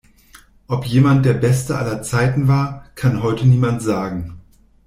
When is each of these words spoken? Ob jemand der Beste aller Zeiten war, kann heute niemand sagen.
Ob 0.65 0.85
jemand 0.87 1.27
der 1.27 1.35
Beste 1.35 1.77
aller 1.77 2.01
Zeiten 2.01 2.47
war, 2.47 2.85
kann 2.95 3.21
heute 3.21 3.45
niemand 3.47 3.83
sagen. 3.83 4.41